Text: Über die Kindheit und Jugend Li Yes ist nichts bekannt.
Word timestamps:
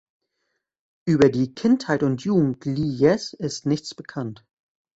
Über 1.05 1.29
die 1.29 1.53
Kindheit 1.53 2.01
und 2.01 2.23
Jugend 2.23 2.65
Li 2.65 2.89
Yes 2.95 3.33
ist 3.33 3.67
nichts 3.67 3.93
bekannt. 3.93 4.43